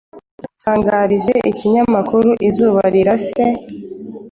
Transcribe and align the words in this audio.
batangarije 0.41 1.35
ikinyamkuru 1.51 2.29
Izuba 2.47 2.83
Rirashe 2.93 3.45